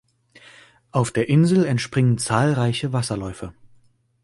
[0.91, 3.53] Auf der Insel entspringen zahlreiche Wasserläufe.